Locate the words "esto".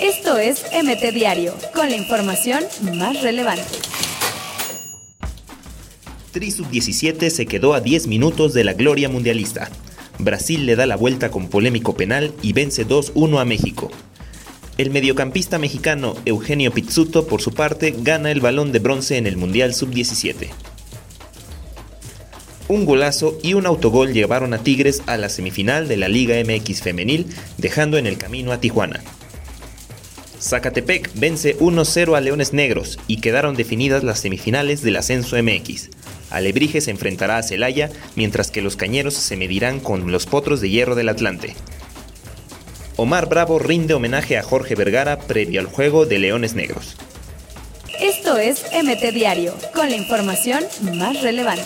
0.00-0.38, 48.00-48.36